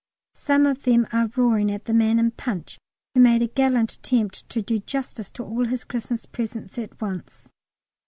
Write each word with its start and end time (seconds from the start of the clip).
Some 0.33 0.65
of 0.65 0.81
them 0.81 1.05
are 1.13 1.29
roaring 1.35 1.71
at 1.71 1.85
the 1.85 1.93
man 1.93 2.17
in 2.17 2.31
'Punch' 2.31 2.79
who 3.13 3.19
made 3.21 3.43
a 3.43 3.47
gallant 3.47 3.93
attempt 3.93 4.49
to 4.49 4.59
do 4.59 4.79
justice 4.79 5.29
to 5.29 5.43
all 5.43 5.65
his 5.65 5.85
Xmas 5.93 6.25
presents 6.25 6.79
at 6.79 6.99
once. 6.99 7.49